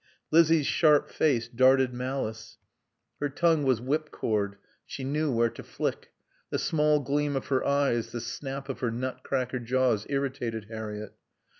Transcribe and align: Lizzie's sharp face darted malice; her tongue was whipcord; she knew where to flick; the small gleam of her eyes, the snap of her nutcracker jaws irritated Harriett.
Lizzie's 0.31 0.65
sharp 0.65 1.11
face 1.11 1.47
darted 1.47 1.93
malice; 1.93 2.57
her 3.19 3.29
tongue 3.29 3.61
was 3.61 3.79
whipcord; 3.81 4.55
she 4.83 5.03
knew 5.03 5.31
where 5.31 5.51
to 5.51 5.61
flick; 5.61 6.11
the 6.49 6.57
small 6.57 6.99
gleam 7.01 7.35
of 7.35 7.45
her 7.49 7.63
eyes, 7.63 8.11
the 8.11 8.19
snap 8.19 8.67
of 8.67 8.79
her 8.79 8.89
nutcracker 8.89 9.59
jaws 9.59 10.07
irritated 10.09 10.65
Harriett. 10.71 11.13